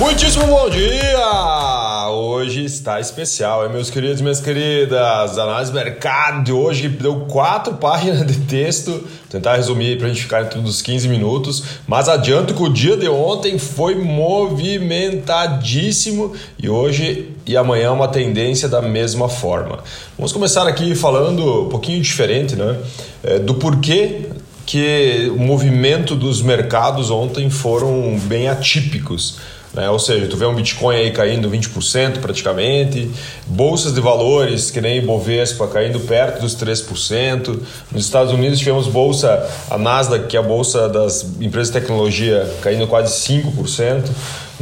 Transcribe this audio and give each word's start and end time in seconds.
Muitíssimo 0.00 0.48
bom 0.48 0.68
dia! 0.68 2.08
Hoje 2.10 2.64
está 2.64 2.98
especial, 2.98 3.70
meus 3.70 3.88
queridos 3.88 4.18
e 4.18 4.24
minhas 4.24 4.40
queridas. 4.40 5.38
Análise 5.38 5.72
mercado 5.72 6.42
de 6.42 6.52
hoje 6.52 6.88
deu 6.88 7.20
quatro 7.26 7.74
páginas 7.74 8.26
de 8.26 8.40
texto. 8.46 8.90
Vou 8.90 9.02
tentar 9.30 9.54
resumir 9.54 9.98
para 9.98 10.06
a 10.06 10.08
gente 10.10 10.22
ficar 10.22 10.42
entre 10.42 10.58
os 10.58 10.82
15 10.82 11.08
minutos. 11.08 11.62
Mas 11.86 12.08
adianto 12.08 12.52
que 12.52 12.64
o 12.64 12.68
dia 12.68 12.96
de 12.96 13.08
ontem 13.08 13.58
foi 13.58 13.94
movimentadíssimo 13.94 16.32
e 16.58 16.68
hoje 16.68 17.31
e 17.46 17.56
amanhã 17.56 17.92
uma 17.92 18.08
tendência 18.08 18.68
da 18.68 18.80
mesma 18.80 19.28
forma. 19.28 19.78
Vamos 20.16 20.32
começar 20.32 20.66
aqui 20.66 20.94
falando 20.94 21.64
um 21.64 21.68
pouquinho 21.68 22.00
diferente, 22.00 22.56
né? 22.56 22.78
É, 23.22 23.38
do 23.38 23.54
porquê 23.54 24.26
que 24.64 25.30
o 25.34 25.38
movimento 25.38 26.14
dos 26.14 26.40
mercados 26.40 27.10
ontem 27.10 27.50
foram 27.50 28.18
bem 28.24 28.48
atípicos. 28.48 29.38
Né? 29.74 29.88
Ou 29.88 29.98
seja, 29.98 30.26
tu 30.26 30.36
vê 30.36 30.44
um 30.44 30.54
Bitcoin 30.54 30.96
aí 30.96 31.10
caindo 31.10 31.50
20% 31.50 32.18
praticamente, 32.18 33.10
bolsas 33.46 33.94
de 33.94 34.00
valores 34.00 34.70
que 34.70 34.80
nem 34.80 35.04
Bovespa 35.04 35.66
caindo 35.66 35.98
perto 36.00 36.40
dos 36.40 36.54
3%. 36.54 37.58
Nos 37.90 38.04
Estados 38.04 38.32
Unidos 38.32 38.58
tivemos 38.58 38.86
bolsa, 38.86 39.48
a 39.70 39.78
Nasdaq, 39.78 40.26
que 40.26 40.36
é 40.36 40.40
a 40.40 40.42
bolsa 40.42 40.88
das 40.88 41.24
empresas 41.40 41.72
de 41.72 41.80
tecnologia, 41.80 42.48
caindo 42.60 42.86
quase 42.86 43.14
5%. 43.26 44.04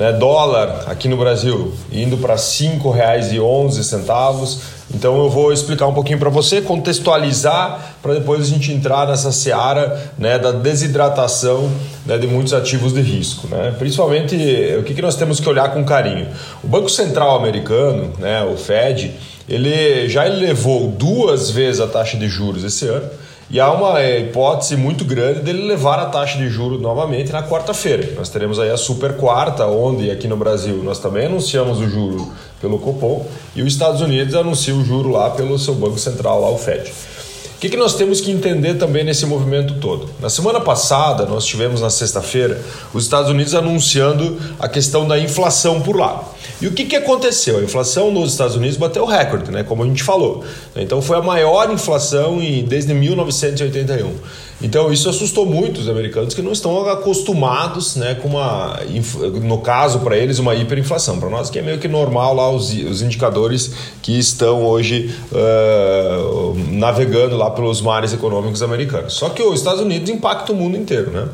Né? 0.01 0.13
Dólar 0.15 0.85
aqui 0.87 1.07
no 1.09 1.19
Brasil 1.19 1.75
indo 1.93 2.17
para 2.17 2.33
R$ 2.33 2.41
5,11 2.41 4.61
então 4.95 5.19
eu 5.19 5.29
vou 5.29 5.53
explicar 5.53 5.87
um 5.87 5.95
pouquinho 5.95 6.19
para 6.19 6.31
você, 6.31 6.63
contextualizar, 6.63 7.95
para 8.03 8.15
depois 8.15 8.41
a 8.41 8.45
gente 8.45 8.73
entrar 8.73 9.07
nessa 9.07 9.30
seara 9.30 10.11
né, 10.19 10.39
da 10.39 10.51
desidratação 10.51 11.71
né, 12.05 12.19
de 12.19 12.27
muitos 12.27 12.52
ativos 12.52 12.93
de 12.93 13.01
risco. 13.01 13.47
Né? 13.47 13.73
Principalmente 13.79 14.35
o 14.79 14.83
que, 14.83 14.95
que 14.95 15.02
nós 15.02 15.15
temos 15.15 15.39
que 15.39 15.49
olhar 15.49 15.73
com 15.73 15.85
carinho. 15.85 16.27
O 16.65 16.67
Banco 16.67 16.89
Central 16.89 17.37
americano, 17.37 18.13
né, 18.19 18.43
o 18.43 18.57
Fed, 18.57 19.15
ele 19.49 20.09
já 20.09 20.27
elevou 20.27 20.89
duas 20.89 21.51
vezes 21.51 21.80
a 21.80 21.87
taxa 21.87 22.17
de 22.17 22.27
juros 22.27 22.65
esse 22.65 22.87
ano. 22.87 23.09
E 23.52 23.59
há 23.59 23.73
uma 23.73 24.01
hipótese 24.01 24.76
muito 24.76 25.04
grande 25.04 25.40
dele 25.40 25.66
levar 25.66 25.98
a 25.98 26.06
taxa 26.06 26.38
de 26.38 26.48
juros 26.48 26.80
novamente 26.80 27.32
na 27.32 27.43
quarta-feira. 27.43 28.15
Nós 28.16 28.29
teremos 28.29 28.60
aí 28.60 28.70
a 28.70 28.76
super 28.76 29.16
quarta, 29.16 29.66
onde 29.66 30.09
aqui 30.09 30.29
no 30.29 30.37
Brasil 30.37 30.76
nós 30.84 31.01
também 31.01 31.26
anunciamos 31.26 31.80
o 31.80 31.88
juro 31.88 32.30
pelo 32.60 32.78
Copom 32.78 33.26
e 33.56 33.62
os 33.62 33.73
Estados 33.73 34.01
Unidos 34.02 34.37
anuncia 34.37 34.73
o 34.73 34.84
juro 34.84 35.10
lá 35.10 35.30
pelo 35.30 35.59
seu 35.59 35.74
Banco 35.74 35.98
Central, 35.98 36.40
lá 36.40 36.48
o 36.48 36.56
Fed. 36.56 36.93
O 37.61 37.63
que, 37.63 37.69
que 37.69 37.77
nós 37.77 37.95
temos 37.95 38.23
que 38.23 38.30
entender 38.30 38.79
também 38.79 39.05
nesse 39.05 39.27
movimento 39.27 39.75
todo? 39.75 40.09
Na 40.19 40.30
semana 40.30 40.63
passada, 40.63 41.27
nós 41.27 41.45
tivemos 41.45 41.83
na 41.83 41.91
sexta-feira 41.91 42.59
os 42.95 43.05
Estados 43.05 43.30
Unidos 43.30 43.55
anunciando 43.55 44.41
a 44.59 44.67
questão 44.67 45.07
da 45.07 45.19
inflação 45.19 45.79
por 45.83 45.95
lá. 45.95 46.25
E 46.59 46.67
o 46.67 46.73
que, 46.73 46.87
que 46.87 46.97
aconteceu? 46.97 47.59
A 47.59 47.63
inflação 47.63 48.11
nos 48.11 48.33
Estados 48.33 48.57
Unidos 48.57 48.79
bateu 48.79 49.05
recorde, 49.05 49.51
né? 49.51 49.63
como 49.63 49.83
a 49.83 49.87
gente 49.87 50.02
falou. 50.02 50.43
Então 50.75 51.02
foi 51.02 51.19
a 51.19 51.21
maior 51.21 51.71
inflação 51.71 52.39
desde 52.67 52.95
1981. 52.95 54.11
Então 54.63 54.93
isso 54.93 55.09
assustou 55.09 55.47
muito 55.47 55.80
os 55.80 55.89
americanos 55.89 56.35
que 56.35 56.43
não 56.43 56.53
estão 56.53 56.87
acostumados 56.89 57.97
né, 57.97 58.15
com 58.15 58.29
uma, 58.29 58.79
no 59.43 59.59
caso 59.59 60.01
para 60.01 60.17
eles, 60.17 60.39
uma 60.39 60.55
hiperinflação. 60.55 61.19
Para 61.19 61.30
nós 61.30 61.49
que 61.49 61.59
é 61.59 61.63
meio 61.63 61.79
que 61.79 61.89
normal 61.89 62.35
lá 62.35 62.51
os, 62.51 62.71
os 62.71 63.01
indicadores 63.01 63.73
que 64.03 64.19
estão 64.19 64.65
hoje 64.65 65.15
uh, 65.33 66.55
navegando 66.72 67.37
lá 67.37 67.50
pelos 67.50 67.81
mares 67.81 68.12
econômicos 68.12 68.62
americanos. 68.62 69.15
Só 69.15 69.31
que 69.31 69.43
os 69.43 69.59
Estados 69.59 69.81
Unidos 69.81 70.11
impacta 70.11 70.53
o 70.53 70.56
mundo 70.56 70.77
inteiro. 70.77 71.11
Né? 71.11 71.28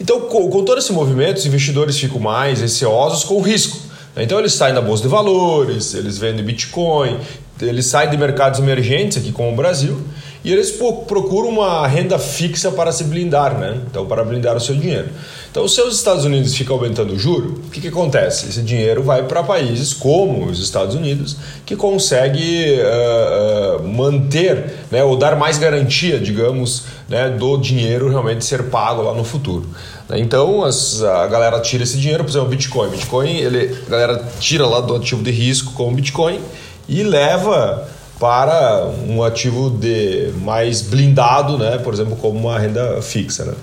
Então 0.00 0.22
com, 0.22 0.48
com 0.48 0.64
todo 0.64 0.78
esse 0.78 0.92
movimento, 0.92 1.36
os 1.36 1.46
investidores 1.46 1.98
ficam 1.98 2.18
mais 2.18 2.60
receosos 2.60 3.24
com 3.24 3.34
o 3.34 3.40
risco. 3.42 3.90
Então 4.16 4.38
eles 4.38 4.54
saem 4.54 4.74
da 4.74 4.80
bolsa 4.80 5.02
de 5.02 5.08
valores, 5.08 5.94
eles 5.94 6.18
vendem 6.18 6.44
Bitcoin, 6.44 7.18
eles 7.60 7.86
saem 7.86 8.10
de 8.10 8.16
mercados 8.16 8.58
emergentes 8.58 9.18
aqui 9.18 9.30
como 9.32 9.52
o 9.52 9.56
Brasil 9.56 10.00
e 10.42 10.52
eles 10.52 10.70
procuram 10.70 11.50
uma 11.50 11.86
renda 11.86 12.18
fixa 12.18 12.70
para 12.70 12.90
se 12.92 13.04
blindar, 13.04 13.58
né? 13.58 13.78
Então, 13.90 14.06
para 14.06 14.24
blindar 14.24 14.56
o 14.56 14.60
seu 14.60 14.74
dinheiro. 14.74 15.08
Então, 15.50 15.66
se 15.68 15.80
os 15.82 15.96
Estados 15.96 16.24
Unidos 16.24 16.54
ficam 16.54 16.76
aumentando 16.76 17.12
o 17.12 17.18
juro, 17.18 17.60
o 17.66 17.70
que, 17.70 17.80
que 17.80 17.88
acontece? 17.88 18.48
Esse 18.48 18.62
dinheiro 18.62 19.02
vai 19.02 19.24
para 19.24 19.42
países 19.42 19.92
como 19.92 20.46
os 20.46 20.62
Estados 20.62 20.94
Unidos, 20.94 21.36
que 21.66 21.74
consegue 21.74 22.78
uh, 22.80 23.82
uh, 23.82 23.88
manter 23.88 24.74
né, 24.90 25.02
ou 25.02 25.16
dar 25.16 25.36
mais 25.36 25.58
garantia, 25.58 26.18
digamos, 26.18 26.84
né, 27.08 27.28
do 27.28 27.56
dinheiro 27.56 28.08
realmente 28.08 28.44
ser 28.44 28.64
pago 28.70 29.02
lá 29.02 29.12
no 29.12 29.24
futuro. 29.24 29.68
Então 30.12 30.64
as, 30.64 31.02
a 31.02 31.26
galera 31.26 31.60
tira 31.60 31.82
esse 31.82 31.98
dinheiro, 31.98 32.24
por 32.24 32.30
exemplo, 32.30 32.46
o 32.46 32.50
Bitcoin. 32.50 32.90
Bitcoin, 32.90 33.36
ele, 33.36 33.76
a 33.86 33.90
galera 33.90 34.24
tira 34.38 34.66
lá 34.66 34.80
do 34.80 34.96
ativo 34.96 35.22
de 35.22 35.30
risco 35.30 35.72
como 35.72 35.94
Bitcoin 35.94 36.40
e 36.88 37.02
leva 37.02 37.88
para 38.20 38.86
um 39.08 39.24
ativo 39.24 39.70
de 39.70 40.30
mais 40.42 40.82
blindado, 40.82 41.56
né? 41.56 41.78
por 41.78 41.94
exemplo, 41.94 42.14
como 42.16 42.38
uma 42.38 42.58
renda 42.58 43.00
fixa. 43.00 43.46
Né? 43.46 43.54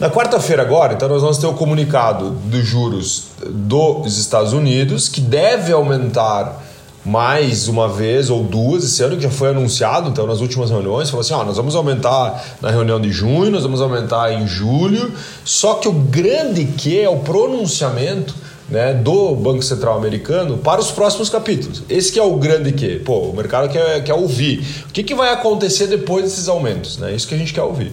Na 0.00 0.08
quarta-feira 0.08 0.62
agora, 0.62 0.94
então 0.94 1.06
nós 1.06 1.20
vamos 1.20 1.36
ter 1.36 1.46
o 1.46 1.52
comunicado 1.52 2.30
dos 2.30 2.66
juros 2.66 3.24
dos 3.46 4.16
Estados 4.16 4.54
Unidos, 4.54 5.10
que 5.10 5.20
deve 5.20 5.70
aumentar 5.70 6.64
mais 7.04 7.68
uma 7.68 7.88
vez 7.88 8.30
ou 8.30 8.42
duas 8.42 8.84
esse 8.84 9.02
ano, 9.02 9.16
que 9.16 9.22
já 9.22 9.30
foi 9.30 9.50
anunciado, 9.50 10.08
então 10.08 10.26
nas 10.26 10.40
últimas 10.40 10.70
reuniões, 10.70 11.10
falou 11.10 11.20
assim, 11.20 11.34
ó, 11.34 11.44
nós 11.44 11.58
vamos 11.58 11.74
aumentar 11.74 12.42
na 12.62 12.70
reunião 12.70 12.98
de 12.98 13.10
junho, 13.10 13.50
nós 13.50 13.62
vamos 13.62 13.82
aumentar 13.82 14.32
em 14.32 14.46
julho, 14.46 15.12
só 15.44 15.74
que 15.74 15.88
o 15.88 15.92
grande 15.92 16.64
que 16.64 16.98
é 16.98 17.08
o 17.08 17.18
pronunciamento 17.18 18.34
né, 18.70 18.94
do 18.94 19.34
Banco 19.34 19.62
Central 19.62 19.96
americano 19.96 20.58
para 20.58 20.80
os 20.80 20.90
próximos 20.90 21.28
capítulos. 21.28 21.82
Esse 21.88 22.12
que 22.12 22.18
é 22.18 22.22
o 22.22 22.36
grande 22.36 22.72
que, 22.72 23.00
pô, 23.00 23.18
o 23.18 23.36
mercado 23.36 23.68
quer, 23.68 24.02
quer 24.04 24.14
ouvir. 24.14 24.64
O 24.88 24.92
que, 24.92 25.02
que 25.02 25.14
vai 25.14 25.32
acontecer 25.32 25.88
depois 25.88 26.24
desses 26.24 26.48
aumentos? 26.48 26.96
Né? 26.96 27.14
Isso 27.14 27.26
que 27.26 27.34
a 27.34 27.38
gente 27.38 27.52
quer 27.52 27.62
ouvir. 27.62 27.92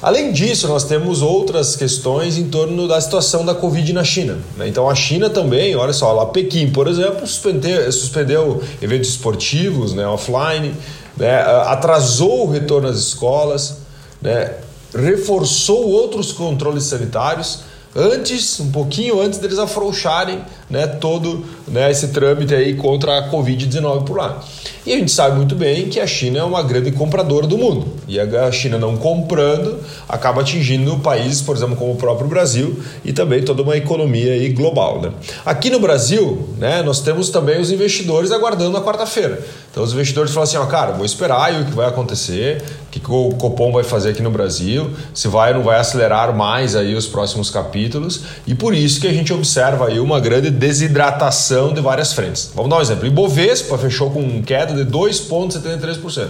Além 0.00 0.32
disso, 0.32 0.68
nós 0.68 0.84
temos 0.84 1.22
outras 1.22 1.76
questões 1.76 2.36
em 2.36 2.48
torno 2.48 2.86
da 2.86 3.00
situação 3.00 3.44
da 3.44 3.54
Covid 3.54 3.90
na 3.92 4.04
China. 4.04 4.38
Né? 4.56 4.68
Então, 4.68 4.88
a 4.88 4.94
China 4.94 5.30
também, 5.30 5.74
olha 5.74 5.94
só, 5.94 6.12
lá 6.12 6.26
Pequim, 6.26 6.70
por 6.70 6.86
exemplo, 6.86 7.26
suspendeu, 7.26 7.90
suspendeu 7.90 8.62
eventos 8.82 9.08
esportivos 9.08 9.94
né, 9.94 10.06
offline, 10.06 10.74
né, 11.16 11.40
atrasou 11.66 12.46
o 12.46 12.50
retorno 12.50 12.86
às 12.86 12.98
escolas, 12.98 13.78
né, 14.20 14.52
reforçou 14.94 15.88
outros 15.88 16.32
controles 16.32 16.84
sanitários 16.84 17.60
antes, 17.94 18.58
um 18.60 18.70
pouquinho 18.70 19.20
antes 19.20 19.38
deles 19.38 19.58
afrouxarem 19.58 20.42
né, 20.68 20.86
todo 20.86 21.44
né, 21.68 21.90
esse 21.90 22.08
trâmite 22.08 22.54
aí 22.54 22.74
contra 22.74 23.18
a 23.18 23.30
Covid-19 23.30 24.04
por 24.04 24.16
lá. 24.16 24.42
E 24.86 24.92
a 24.92 24.98
gente 24.98 25.10
sabe 25.10 25.36
muito 25.36 25.54
bem 25.54 25.88
que 25.88 25.98
a 25.98 26.06
China 26.06 26.40
é 26.40 26.42
uma 26.44 26.62
grande 26.62 26.92
compradora 26.92 27.46
do 27.46 27.56
mundo. 27.56 27.86
E 28.06 28.20
a 28.20 28.52
China 28.52 28.78
não 28.78 28.96
comprando 28.96 29.80
acaba 30.06 30.42
atingindo 30.42 30.98
países, 30.98 31.40
por 31.40 31.56
exemplo, 31.56 31.74
como 31.74 31.92
o 31.92 31.96
próprio 31.96 32.28
Brasil 32.28 32.78
e 33.02 33.12
também 33.12 33.42
toda 33.42 33.62
uma 33.62 33.76
economia 33.76 34.32
aí 34.32 34.50
global. 34.50 35.00
Né? 35.00 35.10
Aqui 35.44 35.70
no 35.70 35.80
Brasil, 35.80 36.50
né, 36.58 36.82
nós 36.82 37.00
temos 37.00 37.30
também 37.30 37.58
os 37.58 37.72
investidores 37.72 38.30
aguardando 38.30 38.72
na 38.72 38.82
quarta-feira. 38.82 39.42
Então 39.70 39.82
os 39.82 39.92
investidores 39.92 40.32
falam 40.32 40.44
assim, 40.44 40.56
ó, 40.56 40.66
cara, 40.66 40.92
vou 40.92 41.04
esperar 41.04 41.42
aí 41.42 41.62
o 41.62 41.64
que 41.64 41.72
vai 41.72 41.88
acontecer, 41.88 42.62
o 42.86 42.90
que 42.90 43.00
o 43.10 43.30
Copom 43.30 43.72
vai 43.72 43.82
fazer 43.82 44.10
aqui 44.10 44.22
no 44.22 44.30
Brasil, 44.30 44.90
se 45.12 45.26
vai 45.28 45.50
ou 45.50 45.56
não 45.56 45.64
vai 45.64 45.80
acelerar 45.80 46.34
mais 46.36 46.76
aí 46.76 46.94
os 46.94 47.06
próximos 47.06 47.50
capítulos. 47.50 48.22
E 48.46 48.54
por 48.54 48.74
isso 48.74 49.00
que 49.00 49.08
a 49.08 49.12
gente 49.12 49.32
observa 49.32 49.88
aí 49.88 49.98
uma 49.98 50.20
grande 50.20 50.50
desidratação 50.50 51.72
de 51.72 51.80
várias 51.80 52.12
frentes. 52.12 52.52
Vamos 52.54 52.70
dar 52.70 52.76
um 52.76 52.80
exemplo. 52.82 53.06
Ibovespa 53.06 53.78
fechou 53.78 54.10
com 54.10 54.42
queda 54.42 54.73
de 54.74 54.84
2,73%. 54.90 56.28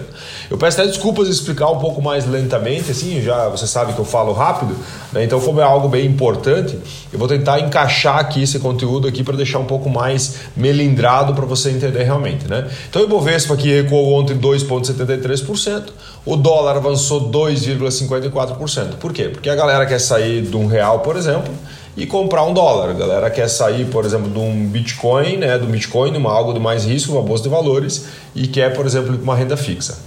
Eu 0.51 0.59
peço 0.59 0.81
até 0.81 0.89
desculpas 0.89 1.27
de 1.27 1.35
explicar 1.35 1.71
um 1.71 1.79
pouco 1.79 2.03
mais 2.03 2.27
lentamente, 2.27 2.91
assim, 2.91 3.23
já 3.23 3.49
você 3.49 3.67
sabe 3.67 3.93
que 3.93 3.99
eu 3.99 4.05
falo 4.05 4.33
rápido, 4.33 4.77
né? 5.13 5.25
então 5.25 5.41
como 5.41 5.61
é 5.61 5.65
algo 5.65 5.89
bem 5.89 6.07
importante, 6.07 6.79
eu 7.13 7.19
vou 7.19 7.29
tentar 7.29 7.61
encaixar 7.61 8.19
aqui 8.19 8.43
esse 8.43 8.59
conteúdo 8.59 9.09
aqui 9.09 9.23
para 9.23 9.37
deixar 9.37 9.59
um 9.59 9.65
pouco 9.65 9.89
mais 9.89 10.37
melindrado 10.57 11.35
para 11.35 11.45
você 11.45 11.71
entender 11.71 12.03
realmente. 12.05 12.49
Né? 12.49 12.69
Então 12.89 13.03
o 13.03 13.05
Ibovespa 13.05 13.55
aqui 13.55 13.73
recuou 13.75 14.13
ontem 14.15 14.39
2,73%, 14.39 15.85
o 16.27 16.37
dólar 16.37 16.77
avançou 16.77 17.31
2,54%. 17.31 18.95
Por 18.99 19.13
quê? 19.13 19.25
Porque 19.25 19.49
a 19.51 19.55
galera 19.55 19.87
quer 19.87 19.99
sair 19.99 20.43
de 20.43 20.57
um 20.57 20.67
real, 20.67 21.01
por 21.01 21.17
exemplo, 21.17 21.53
e 21.97 22.07
comprar 22.07 22.45
um 22.45 22.53
dólar. 22.53 22.91
A 22.91 22.93
galera 22.93 23.31
quer 23.31 23.49
sair, 23.49 23.87
por 23.87 24.05
exemplo, 24.05 24.31
de 24.31 24.39
um 24.39 24.67
Bitcoin, 24.67 25.37
né, 25.39 25.59
do 25.59 25.67
Bitcoin, 25.67 26.17
uma, 26.17 26.31
algo 26.31 26.53
de 26.53 26.61
mais 26.61 26.85
risco, 26.85 27.13
uma 27.13 27.23
bolsa 27.23 27.45
de 27.45 27.49
valores, 27.49 28.07
e 28.35 28.47
quer, 28.47 28.75
por 28.75 28.87
exemplo, 28.87 29.19
uma 29.23 29.37
renda 29.37 29.57
fixa. 29.57 29.99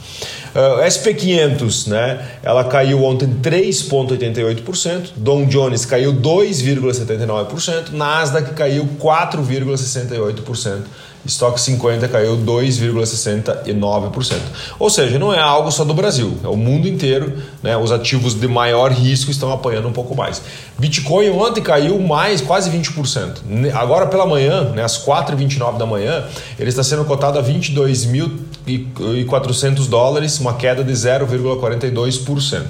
Uh, 0.56 0.82
SP500, 0.86 1.88
né, 1.88 2.26
ela 2.42 2.64
caiu 2.64 3.04
ontem 3.04 3.28
3,88%, 3.42 5.10
Dow 5.16 5.46
Jones 5.46 5.86
caiu 5.86 6.14
2,79%, 6.14 7.92
Nasdaq 7.92 8.54
caiu 8.54 8.88
4,68% 9.00 10.84
estoque 11.26 11.60
50 11.60 12.08
caiu 12.08 12.38
2,69%. 12.38 14.38
Ou 14.80 14.90
seja, 14.90 15.20
não 15.20 15.34
é 15.34 15.40
algo 15.40 15.70
só 15.72 15.84
do 15.84 15.94
Brasil, 15.94 16.38
é 16.44 16.48
o 16.48 16.56
mundo 16.56 16.88
inteiro, 16.88 17.34
né? 17.62 17.76
os 17.76 17.92
ativos 17.92 18.34
de 18.34 18.48
maior 18.48 18.92
risco 18.92 19.30
estão 19.30 19.52
apanhando 19.52 19.88
um 19.88 19.94
pouco 19.94 20.16
mais. 20.16 20.42
Bitcoin 20.78 21.32
ontem 21.32 21.62
caiu 21.62 22.00
mais, 22.00 22.40
quase 22.42 22.70
20%. 22.70 23.74
Agora 23.74 24.08
pela 24.08 24.26
manhã, 24.26 24.72
né, 24.72 24.84
às 24.84 24.98
4h29 25.04 25.78
da 25.78 25.86
manhã, 25.86 26.26
ele 26.60 26.70
está 26.70 26.84
sendo 26.84 27.06
cotado 27.06 27.40
a 27.40 27.44
22.400 27.44 29.88
dólares, 29.88 30.40
uma 30.40 30.54
queda 30.54 30.84
de 30.84 30.94
0,42%. 30.94 32.66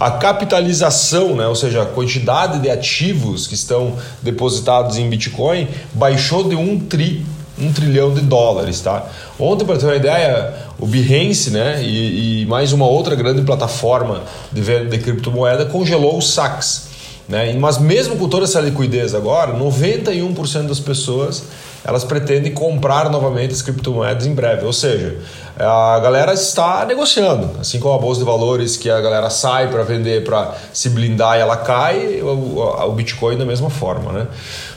A 0.00 0.12
capitalização, 0.12 1.36
né, 1.36 1.46
ou 1.46 1.54
seja, 1.54 1.82
a 1.82 1.86
quantidade 1.86 2.58
de 2.58 2.70
ativos 2.70 3.46
que 3.46 3.54
estão 3.54 3.98
depositados 4.22 4.96
em 4.96 5.06
Bitcoin, 5.10 5.68
baixou 5.92 6.48
de 6.48 6.56
1 6.56 6.86
tri, 6.86 7.22
um 7.60 7.72
trilhão 7.72 8.12
de 8.12 8.20
dólares. 8.20 8.80
Tá? 8.80 9.06
Ontem, 9.38 9.64
para 9.64 9.76
ter 9.76 9.86
uma 9.86 9.96
ideia, 9.96 10.54
o 10.78 10.86
Behance 10.86 11.50
né, 11.50 11.82
e, 11.82 12.42
e 12.42 12.46
mais 12.46 12.72
uma 12.72 12.86
outra 12.86 13.14
grande 13.14 13.42
plataforma 13.42 14.22
de 14.50 14.60
venda 14.60 14.86
de 14.86 14.98
criptomoeda 14.98 15.66
congelou 15.66 16.18
o 16.18 16.22
SAX. 16.22 16.88
Né? 17.28 17.52
Mas 17.58 17.78
mesmo 17.78 18.16
com 18.16 18.28
toda 18.28 18.44
essa 18.44 18.60
liquidez 18.60 19.14
agora, 19.14 19.56
91% 19.56 20.66
das 20.66 20.80
pessoas 20.80 21.44
elas 21.84 22.04
pretendem 22.04 22.52
comprar 22.52 23.08
novamente 23.08 23.52
as 23.52 23.62
criptomoedas 23.62 24.26
em 24.26 24.34
breve. 24.34 24.66
Ou 24.66 24.72
seja, 24.72 25.18
a 25.58 25.98
galera 26.00 26.32
está 26.32 26.84
negociando, 26.84 27.50
assim 27.60 27.80
como 27.80 27.94
a 27.94 27.98
bolsa 27.98 28.20
de 28.20 28.26
valores 28.26 28.76
que 28.76 28.90
a 28.90 29.00
galera 29.00 29.30
sai 29.30 29.68
para 29.68 29.82
vender 29.82 30.24
para 30.24 30.54
se 30.72 30.90
blindar 30.90 31.38
e 31.38 31.40
ela 31.40 31.56
cai, 31.56 32.20
o, 32.22 32.92
Bitcoin 32.92 33.38
da 33.38 33.46
mesma 33.46 33.70
forma, 33.70 34.12
né? 34.12 34.26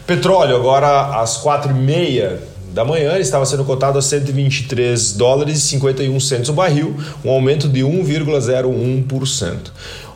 Petróleo 0.07 0.55
agora 0.55 1.19
às 1.21 1.37
quatro 1.37 1.71
e 1.71 1.73
meia 1.73 2.41
da 2.73 2.83
manhã 2.83 3.11
ele 3.11 3.21
estava 3.21 3.45
sendo 3.45 3.63
cotado 3.63 3.99
a 3.99 4.01
123 4.01 5.13
dólares 5.13 5.57
e 5.59 5.61
51 5.61 6.19
centos 6.19 6.49
o 6.49 6.53
barril, 6.53 6.95
um 7.23 7.29
aumento 7.29 7.69
de 7.69 7.81
1,01%. 7.81 9.57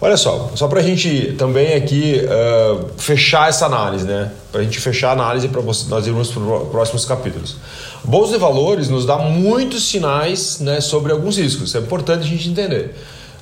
Olha 0.01 0.17
só, 0.17 0.51
só 0.55 0.67
para 0.67 0.79
a 0.79 0.83
gente 0.83 1.35
também 1.37 1.75
aqui 1.75 2.21
uh, 2.23 2.89
fechar 2.97 3.49
essa 3.49 3.65
análise, 3.65 4.05
né? 4.05 4.31
Para 4.51 4.61
a 4.61 4.63
gente 4.63 4.79
fechar 4.79 5.09
a 5.09 5.11
análise 5.13 5.47
para 5.47 5.61
nós 5.61 6.07
irmos 6.07 6.29
para 6.29 6.41
os 6.41 6.69
próximos 6.69 7.05
capítulos. 7.05 7.57
Bolsa 8.03 8.33
de 8.33 8.39
valores 8.39 8.89
nos 8.89 9.05
dá 9.05 9.17
muitos 9.17 9.87
sinais 9.87 10.59
né, 10.59 10.81
sobre 10.81 11.11
alguns 11.11 11.37
riscos, 11.37 11.75
é 11.75 11.79
importante 11.79 12.23
a 12.23 12.27
gente 12.27 12.49
entender 12.49 12.95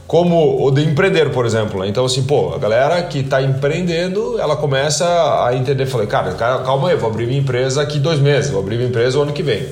como 0.07 0.63
o 0.63 0.71
de 0.71 0.83
empreender, 0.83 1.31
por 1.31 1.45
exemplo. 1.45 1.81
Né? 1.81 1.87
Então, 1.87 2.05
assim, 2.05 2.23
pô, 2.23 2.53
a 2.53 2.57
galera 2.57 3.01
que 3.03 3.19
está 3.19 3.41
empreendendo, 3.41 4.39
ela 4.39 4.55
começa 4.55 5.05
a 5.45 5.55
entender, 5.55 5.85
falei, 5.85 6.07
cara, 6.07 6.33
calma 6.33 6.89
aí, 6.89 6.95
vou 6.95 7.09
abrir 7.09 7.25
minha 7.25 7.39
empresa 7.39 7.81
aqui 7.81 7.99
dois 7.99 8.19
meses, 8.19 8.51
vou 8.51 8.61
abrir 8.61 8.77
minha 8.77 8.89
empresa 8.89 9.17
o 9.17 9.21
ano 9.21 9.33
que 9.33 9.41
vem. 9.41 9.65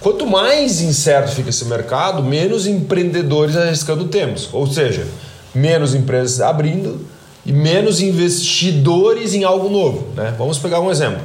Quanto 0.00 0.26
mais 0.26 0.80
incerto 0.80 1.32
fica 1.32 1.50
esse 1.50 1.64
mercado, 1.64 2.22
menos 2.22 2.66
empreendedores 2.66 3.56
arriscando 3.56 4.04
temos. 4.06 4.48
Ou 4.52 4.66
seja, 4.66 5.06
menos 5.54 5.94
empresas 5.94 6.40
abrindo 6.40 7.04
e 7.44 7.52
menos 7.52 8.00
investidores 8.00 9.34
em 9.34 9.44
algo 9.44 9.68
novo. 9.68 10.08
Né? 10.14 10.34
Vamos 10.38 10.58
pegar 10.58 10.80
um 10.80 10.90
exemplo. 10.90 11.20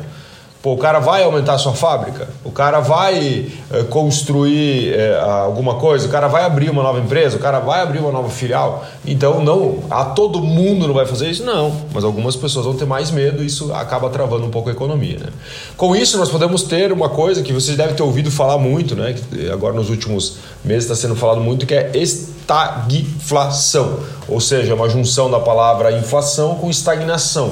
Pô, 0.62 0.74
o 0.74 0.78
cara 0.78 1.00
vai 1.00 1.24
aumentar 1.24 1.54
a 1.54 1.58
sua 1.58 1.74
fábrica, 1.74 2.28
o 2.44 2.52
cara 2.52 2.80
vai 2.80 3.48
é, 3.72 3.84
construir 3.84 4.94
é, 4.94 5.20
alguma 5.20 5.76
coisa, 5.76 6.06
o 6.06 6.12
cara 6.12 6.28
vai 6.28 6.44
abrir 6.44 6.70
uma 6.70 6.84
nova 6.84 7.00
empresa, 7.00 7.36
o 7.36 7.40
cara 7.40 7.60
vai 7.60 7.82
abrir 7.82 7.98
uma 7.98 8.12
nova 8.12 8.30
filial. 8.30 8.86
Então, 9.04 9.44
não, 9.44 9.80
a 9.90 10.06
todo 10.06 10.40
mundo 10.40 10.88
não 10.88 10.94
vai 10.94 11.08
fazer 11.08 11.32
isso? 11.32 11.44
Não, 11.44 11.76
mas 11.92 12.04
algumas 12.04 12.36
pessoas 12.36 12.68
vão 12.68 12.76
ter 12.76 12.86
mais 12.86 13.10
medo 13.10 13.42
e 13.42 13.48
isso 13.48 13.74
acaba 13.74 14.08
travando 14.12 14.46
um 14.46 14.52
pouco 14.52 14.70
a 14.70 14.72
economia. 14.72 15.18
Né? 15.18 15.30
Com 15.76 15.96
isso, 15.96 16.20
nós 16.20 16.30
podemos 16.30 16.62
ter 16.62 16.92
uma 16.92 17.10
coisa 17.10 17.42
que 17.42 17.52
vocês 17.52 17.76
devem 17.76 17.96
ter 17.96 18.04
ouvido 18.04 18.30
falar 18.30 18.60
muito, 18.60 18.96
né? 18.96 19.14
que 19.14 19.50
agora 19.50 19.74
nos 19.74 19.90
últimos 19.90 20.36
meses 20.64 20.84
está 20.84 20.96
sendo 20.96 21.16
falado 21.16 21.42
muito, 21.42 21.66
que 21.66 21.74
é 21.74 21.90
estagflação, 21.96 23.98
ou 24.28 24.40
seja, 24.40 24.76
uma 24.76 24.88
junção 24.88 25.32
da 25.32 25.40
palavra 25.40 25.92
inflação 25.92 26.54
com 26.54 26.70
estagnação. 26.70 27.52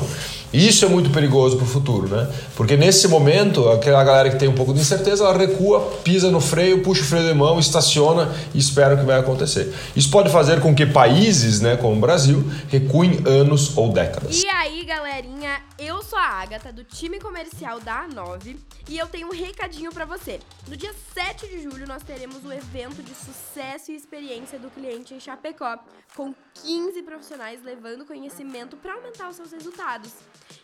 Isso 0.52 0.84
é 0.84 0.88
muito 0.88 1.12
perigoso 1.12 1.58
para 1.58 1.66
o 1.66 1.68
futuro, 1.68 2.08
né? 2.08 2.28
Porque 2.56 2.76
nesse 2.76 3.08
momento, 3.08 3.70
aquela 3.70 4.04
galera 4.04 4.32
que 4.32 4.38
tem 4.38 4.48
um 4.48 4.56
pouco 4.56 4.74
de 4.74 4.80
incerteza, 4.80 5.24
ela 5.24 5.38
recua, 5.38 5.80
pisa 6.04 6.32
no 6.32 6.42
freio, 6.42 6.82
puxa 6.82 7.04
o 7.04 7.06
freio 7.06 7.28
de 7.28 7.34
mão, 7.36 7.60
estaciona 7.60 8.34
e 8.54 8.58
espera 8.58 8.96
o 8.96 8.98
que 8.98 9.06
vai 9.06 9.20
acontecer. 9.20 9.72
Isso 9.96 10.10
pode 10.10 10.32
fazer 10.32 10.60
com 10.60 10.74
que 10.74 10.88
países, 10.88 11.62
né, 11.62 11.78
como 11.78 11.96
o 11.96 12.00
Brasil, 12.00 12.44
recuem 12.68 13.22
anos 13.28 13.78
ou 13.78 13.92
décadas. 13.94 14.42
E 14.42 14.48
aí, 14.48 14.84
galerinha, 14.86 15.62
eu 15.78 16.02
sou 16.02 16.18
a 16.18 16.24
Agatha, 16.24 16.74
do 16.74 16.84
time 16.84 17.20
comercial 17.20 17.80
da 17.80 18.08
A9, 18.08 18.58
e 18.88 18.98
eu 18.98 19.08
tenho 19.08 19.28
um 19.28 19.32
recadinho 19.32 19.92
para 19.92 20.06
você. 20.06 20.40
No 20.68 20.76
dia 20.76 20.94
7 21.14 21.48
de 21.48 21.62
julho, 21.62 21.88
nós 21.88 22.02
teremos 22.02 22.44
o 22.44 22.52
evento 22.52 23.04
de 23.04 23.14
sucesso 23.14 23.92
e 23.92 23.96
experiência 23.96 24.58
do 24.58 24.70
cliente 24.72 25.14
em 25.14 25.20
Chapecó, 25.20 25.78
com 26.16 26.34
15 26.64 27.04
profissionais 27.04 27.64
levando 27.64 28.04
conhecimento 28.04 28.76
para 28.78 28.94
aumentar 28.94 29.30
os 29.30 29.36
seus 29.36 29.52
resultados. 29.52 30.10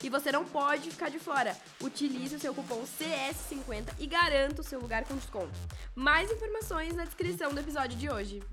E 0.03 0.09
você 0.09 0.31
não 0.31 0.45
pode 0.45 0.91
ficar 0.91 1.09
de 1.09 1.19
fora. 1.19 1.55
Utilize 1.81 2.35
o 2.35 2.39
seu 2.39 2.53
cupom 2.53 2.83
CS50 2.83 3.93
e 3.99 4.07
garanta 4.07 4.61
o 4.61 4.65
seu 4.65 4.79
lugar 4.79 5.03
com 5.05 5.15
desconto. 5.15 5.53
Mais 5.95 6.31
informações 6.31 6.95
na 6.95 7.05
descrição 7.05 7.53
do 7.53 7.59
episódio 7.59 7.97
de 7.97 8.09
hoje. 8.09 8.43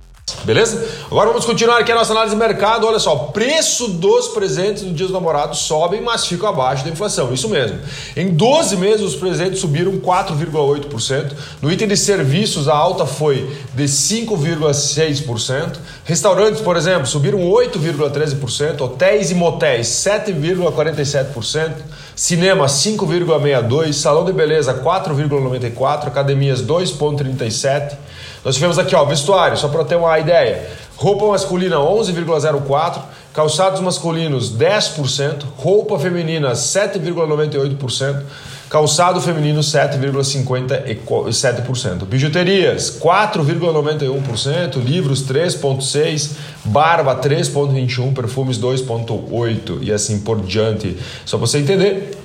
Beleza? 0.44 0.84
Agora 1.06 1.28
vamos 1.28 1.44
continuar 1.44 1.78
aqui 1.78 1.92
a 1.92 1.94
nossa 1.94 2.12
análise 2.12 2.34
de 2.34 2.40
mercado. 2.40 2.86
Olha 2.86 2.98
só, 2.98 3.14
preço 3.16 3.88
dos 3.88 4.28
presentes 4.28 4.82
no 4.82 4.92
Dia 4.92 5.06
dos 5.06 5.14
Namorados 5.14 5.60
sobem, 5.60 6.00
mas 6.00 6.26
ficam 6.26 6.48
abaixo 6.48 6.84
da 6.84 6.90
inflação. 6.90 7.32
Isso 7.32 7.48
mesmo. 7.48 7.78
Em 8.16 8.28
12 8.28 8.76
meses, 8.76 9.06
os 9.06 9.14
presentes 9.14 9.60
subiram 9.60 9.98
4,8%. 9.98 11.32
No 11.60 11.70
item 11.70 11.86
de 11.86 11.96
serviços, 11.96 12.68
a 12.68 12.74
alta 12.74 13.06
foi 13.06 13.56
de 13.72 13.84
5,6%. 13.84 15.76
Restaurantes, 16.04 16.60
por 16.60 16.76
exemplo, 16.76 17.06
subiram 17.06 17.38
8,13%. 17.38 18.80
Hotéis 18.80 19.30
e 19.30 19.34
motéis, 19.34 19.86
7,47%. 19.86 21.72
Cinema 22.16 22.66
5,62, 22.66 23.92
salão 23.94 24.24
de 24.24 24.32
beleza 24.32 24.74
4,94, 24.74 26.08
academias 26.08 26.62
2,37. 26.62 27.96
Nós 28.44 28.56
tivemos 28.56 28.78
aqui, 28.78 28.94
ó, 28.94 29.04
vestuário, 29.04 29.56
só 29.56 29.68
para 29.68 29.84
ter 29.84 29.96
uma 29.96 30.18
ideia. 30.18 30.68
Roupa 30.96 31.26
masculina 31.26 31.76
11,04, 31.76 33.00
calçados 33.32 33.80
masculinos 33.80 34.54
10%, 34.56 35.44
roupa 35.56 35.98
feminina 35.98 36.52
7,98%, 36.52 38.22
calçado 38.68 39.20
feminino 39.20 39.60
7,57%, 39.60 42.04
bijuterias 42.04 42.98
4,91%, 43.00 44.76
livros 44.82 45.24
3,6%, 45.26 46.30
barba 46.64 47.16
3,21%, 47.16 48.14
perfumes 48.14 48.58
2,8% 48.58 49.78
e 49.82 49.92
assim 49.92 50.20
por 50.20 50.40
diante. 50.40 50.96
Só 51.24 51.36
para 51.36 51.46
você 51.46 51.58
entender, 51.58 52.21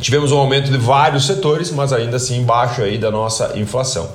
Tivemos 0.00 0.32
um 0.32 0.38
aumento 0.38 0.70
de 0.70 0.78
vários 0.78 1.26
setores, 1.26 1.70
mas 1.70 1.92
ainda 1.92 2.16
assim 2.16 2.38
embaixo 2.38 2.82
aí 2.82 2.98
da 2.98 3.10
nossa 3.10 3.52
inflação 3.56 4.08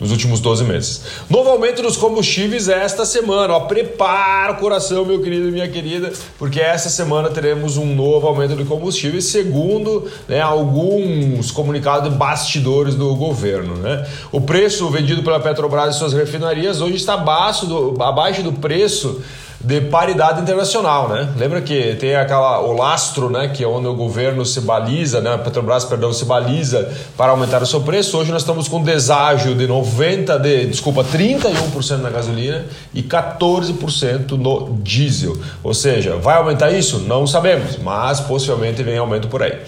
nos 0.00 0.10
últimos 0.10 0.40
12 0.40 0.64
meses. 0.64 1.02
Novo 1.28 1.50
aumento 1.50 1.82
dos 1.82 1.96
combustíveis 1.96 2.68
esta 2.68 3.04
semana. 3.04 3.54
Ó, 3.54 3.60
prepara 3.60 4.52
o 4.52 4.56
coração, 4.56 5.04
meu 5.04 5.20
querido 5.20 5.48
e 5.48 5.50
minha 5.50 5.68
querida, 5.68 6.12
porque 6.38 6.58
esta 6.58 6.88
semana 6.88 7.28
teremos 7.28 7.76
um 7.76 7.94
novo 7.94 8.26
aumento 8.26 8.56
de 8.56 8.64
combustíveis, 8.64 9.26
segundo 9.26 10.10
né, 10.26 10.40
alguns 10.40 11.50
comunicados 11.50 12.10
de 12.10 12.16
bastidores 12.16 12.94
do 12.94 13.14
governo. 13.14 13.76
Né? 13.76 14.06
O 14.32 14.40
preço 14.40 14.88
vendido 14.88 15.22
pela 15.22 15.38
Petrobras 15.38 15.96
e 15.96 15.98
suas 15.98 16.12
refinarias 16.12 16.80
hoje 16.80 16.96
está 16.96 17.14
abaixo 17.14 17.66
do, 17.66 18.02
abaixo 18.02 18.42
do 18.42 18.52
preço 18.52 19.22
de 19.62 19.78
paridade 19.82 20.40
internacional, 20.40 21.10
né? 21.10 21.28
Lembra 21.36 21.60
que 21.60 21.94
tem 21.96 22.16
aquela 22.16 22.60
o 22.60 22.72
lastro, 22.72 23.28
né, 23.28 23.48
que 23.48 23.62
é 23.62 23.66
onde 23.66 23.88
o 23.88 23.94
governo 23.94 24.44
se 24.46 24.62
baliza, 24.62 25.20
né, 25.20 25.34
a 25.34 25.38
Petrobras, 25.38 25.84
perdão, 25.84 26.12
se 26.14 26.24
baliza 26.24 26.90
para 27.14 27.32
aumentar 27.32 27.62
o 27.62 27.66
seu 27.66 27.82
preço. 27.82 28.16
Hoje 28.16 28.32
nós 28.32 28.40
estamos 28.40 28.68
com 28.68 28.82
deságio 28.82 29.54
de 29.54 29.66
90 29.66 30.38
de, 30.38 30.66
desculpa, 30.66 31.04
31% 31.04 31.98
na 31.98 32.08
gasolina 32.08 32.64
e 32.94 33.02
14% 33.02 34.30
no 34.30 34.78
diesel. 34.82 35.36
Ou 35.62 35.74
seja, 35.74 36.16
vai 36.16 36.38
aumentar 36.38 36.70
isso? 36.70 37.00
Não 37.00 37.26
sabemos, 37.26 37.76
mas 37.76 38.18
possivelmente 38.18 38.82
vem 38.82 38.96
aumento 38.96 39.28
por 39.28 39.42
aí. 39.42 39.58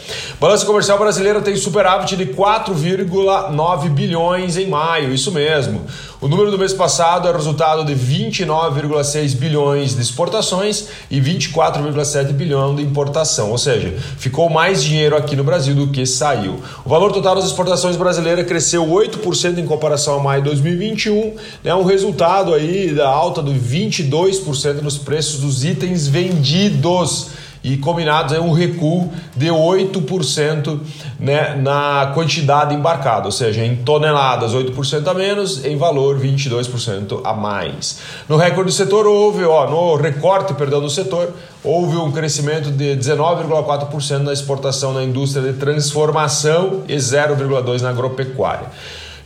Balança 0.41 0.65
comercial 0.65 0.99
brasileira 0.99 1.43
tem 1.43 1.55
superávit 1.55 2.17
de 2.17 2.27
4,9 2.27 3.91
bilhões 3.91 4.57
em 4.57 4.67
maio, 4.69 5.13
isso 5.13 5.31
mesmo. 5.31 5.83
O 6.23 6.29
número 6.29 6.53
do 6.53 6.57
mês 6.57 6.73
passado 6.73 7.27
é 7.27 7.33
resultado 7.33 7.85
de 7.85 7.97
29,6 7.97 9.35
bilhões 9.35 9.97
de 9.97 10.03
exportações 10.03 10.87
e 11.11 11.21
24,7 11.21 12.33
bilhão 12.33 12.77
de 12.77 12.83
importação, 12.83 13.51
ou 13.51 13.59
seja, 13.59 13.93
ficou 14.19 14.49
mais 14.49 14.85
dinheiro 14.85 15.17
aqui 15.17 15.35
no 15.35 15.43
Brasil 15.43 15.75
do 15.75 15.89
que 15.89 16.07
saiu. 16.07 16.63
O 16.85 16.89
valor 16.89 17.11
total 17.11 17.35
das 17.35 17.47
exportações 17.47 17.97
brasileiras 17.97 18.47
cresceu 18.47 18.87
8% 18.87 19.59
em 19.59 19.67
comparação 19.67 20.21
a 20.21 20.23
maio 20.23 20.43
de 20.43 20.51
2021, 20.51 21.35
né, 21.65 21.75
um 21.75 21.83
resultado 21.83 22.55
aí 22.55 22.95
da 22.95 23.09
alta 23.09 23.43
de 23.43 23.55
22% 23.55 24.81
nos 24.81 24.97
preços 24.97 25.41
dos 25.41 25.65
itens 25.65 26.07
vendidos. 26.07 27.31
E 27.65 27.77
combinados 27.77 28.33
é 28.33 28.41
um 28.41 28.53
recuo 28.53 29.13
de 29.37 29.47
8% 29.47 30.81
né, 31.21 31.55
na 31.55 32.11
quantidade 32.15 32.75
embarcada, 32.75 33.27
ou 33.27 33.33
seja, 33.33 33.65
em 33.65 33.77
toneladas 33.77 34.53
8% 34.53 35.07
a 35.07 35.15
menos, 35.15 35.65
em 35.65 35.77
valor 35.77 36.19
22% 36.19 37.21
a 37.25 37.33
mais. 37.33 38.01
No 38.29 38.37
recorde 38.37 38.71
do 38.71 38.73
setor 38.73 39.07
houve, 39.07 39.45
ó, 39.45 39.71
no 39.71 39.95
recorte, 39.95 40.55
perdão, 40.55 40.81
do 40.81 40.91
setor, 40.91 41.33
houve 41.63 41.97
um 41.97 42.11
crescimento 42.11 42.71
de 42.71 42.97
19,4% 42.97 44.19
na 44.19 44.33
exportação 44.33 44.93
na 44.93 45.05
indústria 45.05 45.53
de 45.53 45.59
transformação 45.59 46.83
e 46.89 46.97
0,2% 46.97 47.81
na 47.81 47.91
agropecuária. 47.91 48.67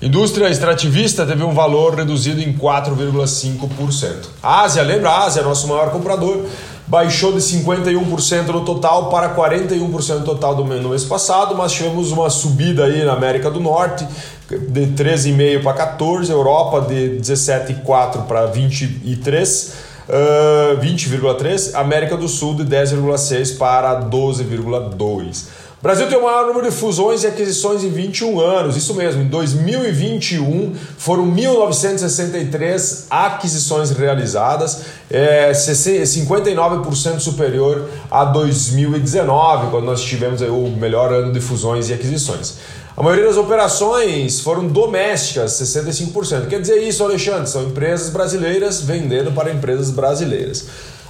Indústria 0.00 0.50
extrativista 0.50 1.24
teve 1.24 1.42
um 1.42 1.54
valor 1.54 1.94
reduzido 1.94 2.42
em 2.42 2.52
4,5%. 2.52 4.26
A 4.42 4.60
Ásia, 4.60 4.82
lembra? 4.82 5.08
A 5.08 5.24
Ásia, 5.24 5.42
nosso 5.42 5.66
maior 5.66 5.90
comprador, 5.90 6.44
baixou 6.86 7.32
de 7.32 7.38
51% 7.38 8.46
no 8.46 8.64
total 8.64 9.10
para 9.10 9.34
41% 9.34 10.18
no 10.18 10.24
total 10.24 10.54
do 10.54 10.64
no 10.64 10.90
mês 10.90 11.04
passado, 11.04 11.54
mas 11.56 11.72
tivemos 11.72 12.12
uma 12.12 12.30
subida 12.30 12.84
aí 12.84 13.04
na 13.04 13.12
América 13.12 13.50
do 13.50 13.60
Norte 13.60 14.06
de 14.48 14.86
13,5 14.86 15.62
para 15.62 15.72
14, 15.72 16.30
Europa 16.30 16.82
de 16.82 17.18
17,4 17.20 18.26
para 18.26 18.46
23, 18.46 19.74
uh, 20.08 20.80
20,3, 20.80 21.74
América 21.74 22.16
do 22.16 22.28
Sul 22.28 22.54
de 22.54 22.64
10,6 22.64 23.58
para 23.58 24.02
12,2. 24.02 25.65
Brasil 25.82 26.08
tem 26.08 26.16
o 26.16 26.22
maior 26.22 26.46
número 26.46 26.70
de 26.70 26.74
fusões 26.74 27.22
e 27.22 27.26
aquisições 27.26 27.84
em 27.84 27.90
21 27.90 28.40
anos, 28.40 28.76
isso 28.76 28.94
mesmo, 28.94 29.22
em 29.22 29.28
2021 29.28 30.74
foram 30.96 31.30
1.963 31.34 33.04
aquisições 33.10 33.90
realizadas, 33.90 34.84
é, 35.10 35.52
59% 35.52 37.20
superior 37.20 37.90
a 38.10 38.24
2019, 38.24 39.70
quando 39.70 39.84
nós 39.84 40.00
tivemos 40.00 40.40
o 40.40 40.68
melhor 40.68 41.12
ano 41.12 41.30
de 41.30 41.40
fusões 41.40 41.90
e 41.90 41.92
aquisições. 41.92 42.54
A 42.96 43.02
maioria 43.02 43.26
das 43.26 43.36
operações 43.36 44.40
foram 44.40 44.66
domésticas, 44.66 45.52
65%. 45.52 46.48
Quer 46.48 46.62
dizer 46.62 46.78
isso, 46.78 47.04
Alexandre? 47.04 47.46
São 47.46 47.64
empresas 47.64 48.08
brasileiras 48.08 48.80
vendendo 48.80 49.30
para 49.32 49.52
empresas 49.52 49.90
brasileiras. 49.90 50.64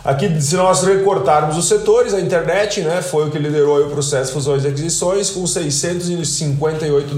Aqui, 0.07 0.41
se 0.41 0.55
nós 0.55 0.85
recortarmos 0.85 1.59
os 1.59 1.67
setores, 1.67 2.15
a 2.15 2.21
internet 2.21 2.81
né, 2.81 3.03
foi 3.03 3.27
o 3.27 3.31
que 3.31 3.41
liderou 3.41 3.85
o 3.85 3.91
processo 3.91 4.29
de 4.29 4.35
fusões 4.35 4.63
e 4.63 4.69
aquisições, 4.69 5.31
com 5.31 5.45
658 5.45 7.13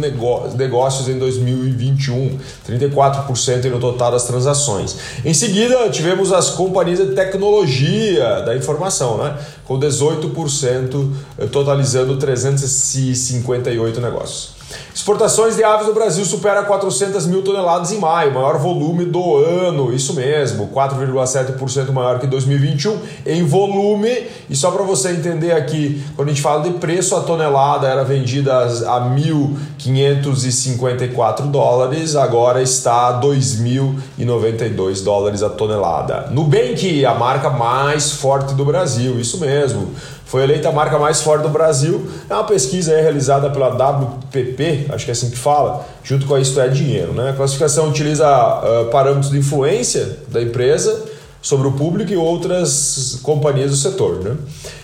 negócios 0.57 1.07
em 1.07 1.19
2021, 1.19 2.39
34% 2.67 3.65
no 3.65 3.79
total 3.79 4.13
das 4.13 4.25
transações. 4.25 4.97
Em 5.23 5.35
seguida, 5.35 5.91
tivemos 5.91 6.33
as 6.33 6.49
companhias 6.49 6.99
de 6.99 7.15
tecnologia 7.15 8.41
da 8.41 8.57
informação, 8.57 9.19
né, 9.19 9.37
com 9.67 9.79
18%, 9.79 11.13
eh, 11.39 11.45
totalizando 11.45 12.17
358 12.17 14.01
negócios. 14.01 14.58
Exportações 14.95 15.57
de 15.57 15.65
aves 15.65 15.87
no 15.87 15.95
Brasil 15.95 16.23
supera 16.25 16.63
400 16.65 17.27
mil 17.27 17.43
toneladas 17.43 17.93
em 17.93 17.99
maio, 17.99 18.35
maior 18.35 18.59
volume 18.59 19.07
do 19.07 19.37
ano, 19.37 19.95
isso 19.95 20.13
mesmo, 20.13 20.69
4,7% 20.69 21.91
maior 21.93 22.19
que 22.19 22.27
2021 22.27 22.99
em 23.25 23.47
volume. 23.47 24.27
E 24.51 24.57
só 24.57 24.71
para 24.71 24.83
você 24.83 25.13
entender 25.13 25.53
aqui, 25.53 26.05
quando 26.15 26.29
a 26.29 26.33
gente 26.33 26.43
fala 26.43 26.63
de 26.63 26.73
preço, 26.73 27.17
a 27.17 27.21
tonelada 27.21 27.87
era 27.87 28.05
vendida 28.05 28.59
a 28.59 29.01
1.554 29.17 31.51
dólares, 31.51 32.15
agora 32.15 32.61
está 32.61 33.09
a 33.09 33.19
2.092 33.21 35.03
dólares 35.03 35.43
a 35.43 35.49
tonelada. 35.49 36.29
Nubank, 36.31 37.07
a 37.07 37.15
marca 37.15 37.49
mais 37.49 38.13
forte 38.13 38.53
do 38.55 38.65
Brasil, 38.65 39.19
isso 39.19 39.39
mesmo 39.39 39.95
foi 40.29 40.43
eleita 40.43 40.69
a 40.69 40.73
marca 40.73 40.99
mais 40.99 41.23
forte 41.23 41.43
do 41.43 41.49
Brasil. 41.49 42.07
É 42.29 42.35
uma 42.35 42.45
pesquisa 42.45 42.95
realizada 42.95 43.49
pela 43.49 43.69
WPP, 43.69 44.85
acho 44.91 45.07
que 45.07 45.11
é 45.11 45.13
assim 45.13 45.31
que 45.31 45.39
fala, 45.39 45.87
junto 46.05 46.27
com 46.27 46.35
a 46.35 46.41
Isto 46.41 46.61
é 46.61 46.69
Dinheiro. 46.69 47.15
Né? 47.15 47.31
A 47.31 47.33
classificação 47.33 47.89
utiliza 47.89 48.29
uh, 48.29 48.91
parâmetros 48.91 49.31
de 49.31 49.39
influência 49.39 50.19
da 50.29 50.43
empresa 50.43 51.03
sobre 51.41 51.67
o 51.67 51.73
público 51.73 52.13
e 52.13 52.17
outras 52.17 53.21
companhias 53.23 53.71
do 53.71 53.77
setor. 53.79 54.23
Né? 54.23 54.37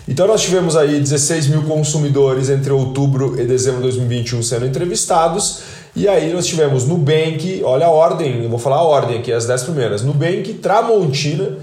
Então 0.09 0.27
nós 0.27 0.41
tivemos 0.41 0.77
aí 0.77 0.99
16 0.99 1.49
mil 1.49 1.65
consumidores 1.65 2.49
entre 2.49 2.73
outubro 2.73 3.39
e 3.39 3.45
dezembro 3.45 3.83
de 3.83 3.89
2021 3.89 4.43
sendo 4.43 4.65
entrevistados. 4.65 5.61
E 5.95 6.09
aí 6.09 6.33
nós 6.33 6.47
tivemos 6.47 6.87
Nubank, 6.87 7.61
olha 7.65 7.85
a 7.85 7.91
ordem, 7.91 8.43
eu 8.43 8.49
vou 8.49 8.59
falar 8.59 8.77
a 8.77 8.83
ordem 8.83 9.19
aqui, 9.19 9.31
as 9.31 9.47
10 9.47 9.65
primeiras. 9.65 10.03
Nubank, 10.03 10.55
Tramontina, 10.55 11.59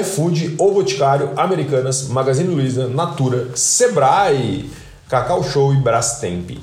iFood, 0.00 0.56
O 0.58 0.72
Boticário, 0.72 1.30
Americanas, 1.36 2.08
Magazine 2.08 2.52
Luiza, 2.52 2.88
Natura, 2.88 3.48
Sebrae, 3.54 4.68
Cacau 5.08 5.42
Show 5.44 5.72
e 5.72 5.76
Brastemp. 5.76 6.58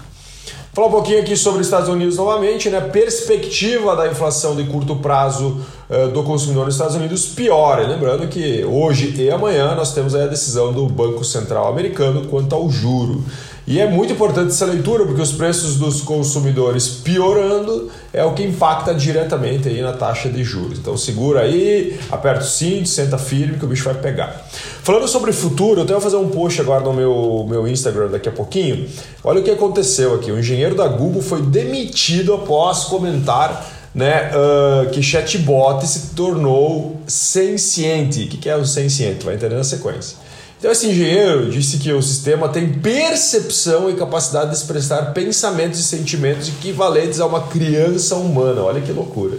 Falar 0.74 0.88
um 0.88 0.92
pouquinho 0.92 1.22
aqui 1.22 1.38
sobre 1.38 1.62
os 1.62 1.68
Estados 1.68 1.88
Unidos 1.88 2.18
novamente, 2.18 2.68
né? 2.68 2.82
Perspectiva 2.82 3.96
da 3.96 4.08
inflação 4.08 4.56
de 4.56 4.64
curto 4.64 4.96
prazo 4.96 5.62
uh, 5.88 6.08
do 6.08 6.24
consumidor 6.24 6.66
nos 6.66 6.74
Estados 6.74 6.96
Unidos 6.96 7.28
piora. 7.28 7.86
Lembrando 7.86 8.28
que 8.28 8.66
hoje 8.66 9.14
e 9.16 9.30
amanhã 9.30 9.76
nós 9.76 9.94
temos 9.94 10.16
a 10.16 10.26
decisão 10.26 10.74
do 10.74 10.88
Banco 10.88 11.24
Central 11.24 11.68
americano 11.68 12.26
quanto 12.26 12.56
ao 12.56 12.68
juro. 12.72 13.24
E 13.66 13.80
é 13.80 13.90
muito 13.90 14.12
importante 14.12 14.50
essa 14.50 14.66
leitura, 14.66 15.06
porque 15.06 15.22
os 15.22 15.32
preços 15.32 15.78
dos 15.78 16.02
consumidores 16.02 16.88
piorando 16.90 17.90
é 18.12 18.24
o 18.24 18.34
que 18.34 18.44
impacta 18.44 18.94
diretamente 18.94 19.70
aí 19.70 19.82
na 19.82 19.94
taxa 19.94 20.30
de 20.30 20.44
juros. 20.44 20.80
Então 20.80 20.98
segura 20.98 21.42
aí, 21.42 21.98
aperta 22.12 22.42
o 22.42 22.48
cinto, 22.48 22.90
senta 22.90 23.18
firme 23.18 23.58
que 23.58 23.64
o 23.64 23.68
bicho 23.68 23.86
vai 23.86 23.94
pegar. 23.94 24.46
Falando 24.84 25.08
sobre 25.08 25.32
futuro, 25.32 25.80
eu 25.80 25.86
tenho 25.86 25.98
que 26.00 26.04
fazer 26.04 26.18
um 26.18 26.28
post 26.28 26.60
agora 26.60 26.84
no 26.84 26.94
meu, 26.94 27.46
meu 27.50 27.66
Instagram 27.66 28.10
daqui 28.10 28.28
a 28.28 28.34
pouquinho. 28.34 28.86
Olha 29.24 29.40
o 29.40 29.44
que 29.44 29.52
aconteceu 29.52 30.14
aqui. 30.16 30.30
O 30.30 30.38
engenheiro 30.38 30.76
da 30.76 30.88
Google 30.90 31.22
foi 31.22 31.42
demitido 31.42 32.34
após 32.34 32.84
comentar 32.84 33.66
né, 33.96 34.32
uh, 34.34 34.90
que 34.90 35.02
chatbot 35.02 35.86
se 35.88 36.14
tornou 36.16 37.00
senciente. 37.08 38.24
O 38.24 38.28
que 38.28 38.50
é 38.50 38.58
o 38.58 38.66
senciente? 38.66 39.24
Vai 39.24 39.36
entender 39.36 39.56
na 39.56 39.64
sequência. 39.64 40.18
Então, 40.64 40.72
esse 40.72 40.88
engenheiro 40.88 41.52
disse 41.52 41.78
que 41.78 41.92
o 41.92 42.02
sistema 42.02 42.48
tem 42.48 42.72
percepção 42.72 43.90
e 43.90 43.96
capacidade 43.96 44.52
de 44.52 44.56
expressar 44.56 45.12
pensamentos 45.14 45.78
e 45.78 45.84
sentimentos 45.84 46.48
equivalentes 46.48 47.20
a 47.20 47.26
uma 47.26 47.42
criança 47.48 48.16
humana. 48.16 48.62
Olha 48.62 48.80
que 48.80 48.94
loucura. 48.94 49.36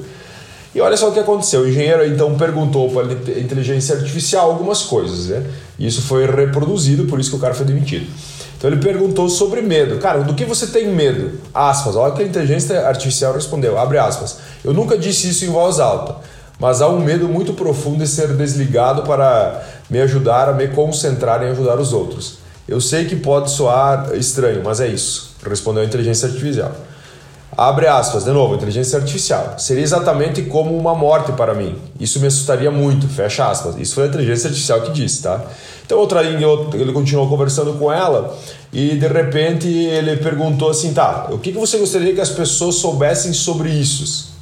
E 0.74 0.82
olha 0.82 0.94
só 0.98 1.08
o 1.08 1.12
que 1.12 1.18
aconteceu. 1.18 1.62
O 1.62 1.66
engenheiro 1.66 2.06
então 2.06 2.36
perguntou 2.36 2.90
para 2.90 3.06
a 3.06 3.40
inteligência 3.40 3.96
artificial 3.96 4.50
algumas 4.50 4.82
coisas, 4.82 5.28
né? 5.28 5.46
E 5.78 5.86
isso 5.86 6.02
foi 6.02 6.26
reproduzido, 6.26 7.06
por 7.06 7.18
isso 7.18 7.30
que 7.30 7.36
o 7.36 7.40
cara 7.40 7.54
foi 7.54 7.64
demitido. 7.64 8.06
Então 8.58 8.68
ele 8.70 8.82
perguntou 8.82 9.26
sobre 9.30 9.62
medo. 9.62 9.98
Cara, 10.00 10.24
do 10.24 10.34
que 10.34 10.44
você 10.44 10.66
tem 10.66 10.88
medo? 10.88 11.40
Aspas. 11.54 11.96
Olha 11.96 12.12
que 12.12 12.22
a 12.22 12.26
inteligência 12.26 12.86
artificial 12.86 13.32
respondeu. 13.32 13.78
Abre 13.78 13.96
aspas. 13.96 14.40
Eu 14.62 14.74
nunca 14.74 14.98
disse 14.98 15.30
isso 15.30 15.46
em 15.46 15.48
voz 15.48 15.80
alta, 15.80 16.16
mas 16.58 16.82
há 16.82 16.88
um 16.90 17.00
medo 17.00 17.26
muito 17.30 17.54
profundo 17.54 18.04
de 18.04 18.06
ser 18.06 18.28
desligado 18.34 19.04
para 19.04 19.73
me 19.94 20.00
ajudar 20.00 20.48
a 20.48 20.52
me 20.52 20.66
concentrar 20.66 21.40
em 21.44 21.50
ajudar 21.50 21.78
os 21.78 21.92
outros. 21.92 22.38
Eu 22.66 22.80
sei 22.80 23.04
que 23.04 23.14
pode 23.14 23.48
soar 23.48 24.10
estranho, 24.16 24.60
mas 24.64 24.80
é 24.80 24.88
isso, 24.88 25.36
respondeu 25.48 25.84
a 25.84 25.86
inteligência 25.86 26.26
artificial. 26.26 26.72
Abre 27.56 27.86
aspas, 27.86 28.24
de 28.24 28.32
novo, 28.32 28.56
inteligência 28.56 28.98
artificial. 28.98 29.54
Seria 29.56 29.84
exatamente 29.84 30.42
como 30.42 30.76
uma 30.76 30.92
morte 30.92 31.30
para 31.30 31.54
mim. 31.54 31.76
Isso 32.00 32.18
me 32.18 32.26
assustaria 32.26 32.72
muito, 32.72 33.06
fecha 33.06 33.48
aspas. 33.48 33.76
Isso 33.78 33.94
foi 33.94 34.02
a 34.02 34.06
inteligência 34.08 34.48
artificial 34.48 34.80
que 34.80 34.90
disse, 34.90 35.22
tá? 35.22 35.40
Então, 35.86 35.98
outra 35.98 36.20
linha, 36.20 36.48
ele 36.72 36.92
continuou 36.92 37.28
conversando 37.28 37.74
com 37.74 37.92
ela 37.92 38.36
e 38.72 38.96
de 38.96 39.06
repente 39.06 39.68
ele 39.68 40.16
perguntou 40.16 40.70
assim: 40.70 40.92
tá, 40.92 41.28
o 41.30 41.38
que 41.38 41.52
você 41.52 41.78
gostaria 41.78 42.12
que 42.12 42.20
as 42.20 42.30
pessoas 42.30 42.74
soubessem 42.74 43.32
sobre 43.32 43.70
isso? 43.70 44.33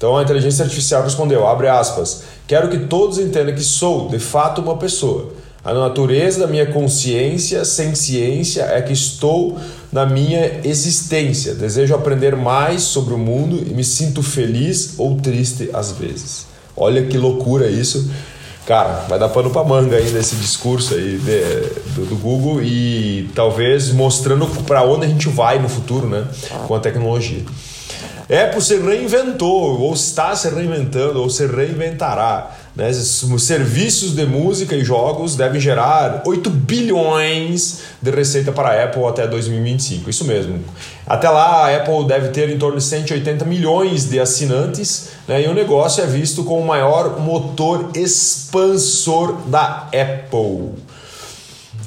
Então 0.00 0.16
a 0.16 0.22
inteligência 0.22 0.64
artificial 0.64 1.02
respondeu, 1.02 1.46
abre 1.46 1.68
aspas, 1.68 2.22
quero 2.46 2.70
que 2.70 2.78
todos 2.86 3.18
entendam 3.18 3.54
que 3.54 3.60
sou, 3.60 4.08
de 4.08 4.18
fato, 4.18 4.62
uma 4.62 4.78
pessoa. 4.78 5.34
A 5.62 5.74
natureza 5.74 6.40
da 6.40 6.46
minha 6.46 6.64
consciência 6.64 7.66
sem 7.66 7.94
ciência 7.94 8.62
é 8.62 8.80
que 8.80 8.94
estou 8.94 9.60
na 9.92 10.06
minha 10.06 10.62
existência. 10.64 11.54
Desejo 11.54 11.94
aprender 11.94 12.34
mais 12.34 12.80
sobre 12.80 13.12
o 13.12 13.18
mundo 13.18 13.62
e 13.70 13.74
me 13.74 13.84
sinto 13.84 14.22
feliz 14.22 14.94
ou 14.96 15.16
triste 15.16 15.68
às 15.74 15.92
vezes. 15.92 16.46
Olha 16.74 17.04
que 17.04 17.18
loucura 17.18 17.68
isso. 17.68 18.10
Cara, 18.66 19.04
vai 19.06 19.18
dar 19.18 19.28
pano 19.28 19.50
pra 19.50 19.62
manga 19.64 19.98
ainda 19.98 20.18
esse 20.18 20.34
discurso 20.36 20.94
aí 20.94 21.18
de, 21.18 21.92
do, 21.94 22.06
do, 22.06 22.16
Google 22.16 22.62
e 22.62 23.28
talvez 23.34 23.92
mostrando 23.92 24.46
para 24.64 24.82
onde 24.82 25.04
a 25.04 25.08
gente 25.10 25.28
vai 25.28 25.58
no 25.58 25.68
futuro, 25.68 26.08
né? 26.08 26.26
Com 26.66 26.74
a 26.74 26.80
tecnologia. 26.80 27.42
Apple 28.30 28.62
se 28.62 28.76
reinventou, 28.76 29.80
ou 29.80 29.92
está 29.92 30.36
se 30.36 30.48
reinventando, 30.48 31.20
ou 31.20 31.28
se 31.28 31.44
reinventará. 31.46 32.52
Né? 32.76 32.88
Os 32.90 33.42
serviços 33.42 34.14
de 34.14 34.24
música 34.24 34.76
e 34.76 34.84
jogos 34.84 35.34
devem 35.34 35.60
gerar 35.60 36.22
8 36.24 36.48
bilhões 36.48 37.80
de 38.00 38.10
receita 38.12 38.52
para 38.52 38.68
a 38.68 38.84
Apple 38.84 39.04
até 39.04 39.26
2025. 39.26 40.08
Isso 40.08 40.24
mesmo. 40.24 40.60
Até 41.04 41.28
lá, 41.28 41.66
a 41.66 41.76
Apple 41.76 42.06
deve 42.06 42.28
ter 42.28 42.48
em 42.50 42.58
torno 42.58 42.78
de 42.78 42.84
180 42.84 43.44
milhões 43.44 44.08
de 44.08 44.20
assinantes 44.20 45.08
né? 45.26 45.42
e 45.42 45.48
o 45.48 45.54
negócio 45.54 46.04
é 46.04 46.06
visto 46.06 46.44
como 46.44 46.60
o 46.60 46.66
maior 46.66 47.18
motor 47.18 47.90
expansor 47.96 49.32
da 49.48 49.88
Apple. 49.88 50.89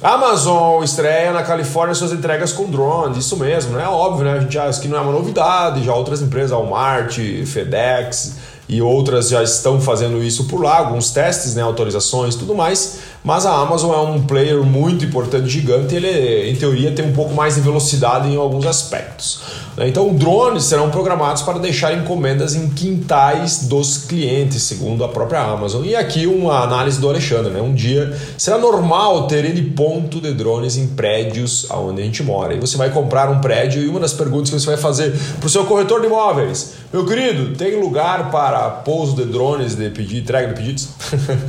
Amazon 0.04 0.84
estreia 0.84 1.32
na 1.32 1.44
Califórnia 1.44 1.96
suas 1.96 2.12
entregas 2.12 2.52
com 2.52 2.70
drones, 2.70 3.18
isso 3.18 3.38
mesmo, 3.38 3.78
né? 3.78 3.88
Óbvio, 3.88 4.26
né? 4.26 4.34
A 4.34 4.40
gente 4.42 4.60
acha 4.60 4.82
que 4.82 4.90
não 4.90 4.98
é 4.98 5.02
uma 5.02 5.14
novidade, 5.14 5.82
já 5.82 5.94
outras 5.96 6.22
empresas, 6.22 6.52
Walmart, 6.52 7.18
FedEx 7.46 8.36
e 8.68 8.82
outras 8.82 9.30
já 9.30 9.42
estão 9.42 9.80
fazendo 9.80 10.22
isso 10.22 10.46
por 10.50 10.62
lá, 10.62 10.80
alguns 10.80 11.12
testes, 11.12 11.56
né, 11.56 11.62
autorizações, 11.62 12.36
tudo 12.36 12.54
mais. 12.54 13.00
Mas 13.24 13.46
a 13.46 13.56
Amazon 13.56 13.94
é 13.94 14.00
um 14.00 14.24
player 14.24 14.62
muito 14.64 15.06
importante, 15.06 15.48
gigante, 15.48 15.96
ele 15.96 16.50
em 16.50 16.56
teoria 16.56 16.92
tem 16.92 17.06
um 17.06 17.14
pouco 17.14 17.34
mais 17.34 17.56
de 17.56 17.62
velocidade 17.62 18.28
em 18.28 18.36
alguns 18.36 18.66
aspectos. 18.66 19.42
Né? 19.78 19.88
Então, 19.88 20.14
drones 20.14 20.66
serão 20.66 20.90
programados 20.90 21.42
para 21.42 21.58
deixar 21.58 21.94
encomendas 21.94 22.54
em 22.54 22.70
quintais 22.70 23.68
dos 23.68 23.98
clientes, 23.98 24.62
segundo 24.64 25.04
a 25.04 25.08
própria 25.08 25.40
Amazon. 25.40 25.86
E 25.86 25.96
aqui 25.96 26.28
uma 26.28 26.64
análise 26.64 27.00
do 27.00 27.10
Alexandre, 27.10 27.52
né? 27.52 27.62
Um 27.62 27.74
dia 27.74 28.16
será 28.38 28.58
normal 28.58 29.28
ter 29.28 29.46
ele 29.46 29.72
ponto 29.72 30.20
de 30.20 30.34
drones 30.34 30.76
em 30.76 30.88
prédios 30.88 31.66
onde 31.72 32.02
a 32.02 32.06
gente 32.06 32.22
mora. 32.24 32.54
E 32.54 32.60
você 32.60 32.78
vai 32.78 32.90
comprar 32.90 33.30
um 33.30 33.40
prédio 33.40 33.82
e 33.82 33.88
uma 33.88 34.00
das 34.00 34.14
perguntas 34.14 34.50
que 34.50 34.60
você 34.60 34.68
vai 34.68 34.78
fazer 34.78 35.18
para 35.40 35.48
o 35.48 35.50
seu 35.50 35.66
corretor 35.66 36.02
de 36.02 36.08
imóveis, 36.08 36.74
meu 36.94 37.08
querido, 37.08 37.56
tem 37.56 37.80
lugar 37.80 38.30
para 38.30 38.70
pouso 38.70 39.16
de 39.16 39.26
drones 39.26 39.76
de 39.76 39.90
pedido, 39.90 40.20
entrega 40.20 40.50
de 40.50 40.54
pedidos? 40.54 40.90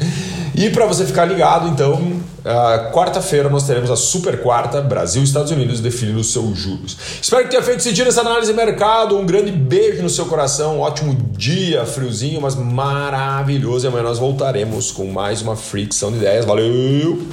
e 0.56 0.70
para 0.70 0.86
você 0.86 1.04
ficar 1.04 1.26
ligado, 1.26 1.63
então, 1.68 2.20
quarta-feira 2.92 3.48
nós 3.48 3.66
teremos 3.66 3.90
a 3.90 3.96
super 3.96 4.40
quarta 4.42 4.80
Brasil 4.80 5.22
e 5.22 5.24
Estados 5.24 5.50
Unidos 5.50 5.80
definindo 5.80 6.20
os 6.20 6.32
seus 6.32 6.58
juros. 6.58 6.96
Espero 7.20 7.44
que 7.44 7.50
tenha 7.50 7.62
feito 7.62 7.82
sentido 7.82 8.08
essa 8.08 8.20
análise 8.20 8.50
de 8.50 8.56
mercado. 8.56 9.16
Um 9.16 9.26
grande 9.26 9.50
beijo 9.50 10.02
no 10.02 10.10
seu 10.10 10.26
coração. 10.26 10.78
Um 10.78 10.80
ótimo 10.80 11.16
dia, 11.32 11.84
friozinho, 11.86 12.40
mas 12.40 12.54
maravilhoso. 12.54 13.86
E 13.86 13.88
amanhã 13.88 14.04
nós 14.04 14.18
voltaremos 14.18 14.90
com 14.90 15.06
mais 15.06 15.42
uma 15.42 15.56
fricção 15.56 16.10
de 16.10 16.18
ideias. 16.18 16.44
Valeu! 16.44 17.26